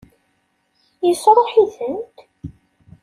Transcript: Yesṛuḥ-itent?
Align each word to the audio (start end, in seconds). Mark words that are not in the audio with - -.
Yesṛuḥ-itent? 1.07 2.17